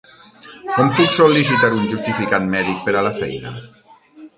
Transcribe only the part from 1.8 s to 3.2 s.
justificant mèdic per a la